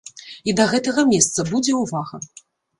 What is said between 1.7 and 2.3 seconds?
ўвага.